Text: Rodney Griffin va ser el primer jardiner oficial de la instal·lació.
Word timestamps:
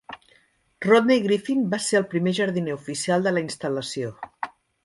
Rodney 0.85 1.19
Griffin 1.25 1.61
va 1.75 1.81
ser 1.89 2.01
el 2.01 2.09
primer 2.15 2.35
jardiner 2.39 2.75
oficial 2.81 3.29
de 3.29 3.35
la 3.37 3.47
instal·lació. 3.49 4.15